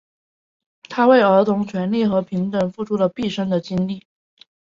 [0.89, 4.07] 他为儿童权利和平等付出了毕生的精力。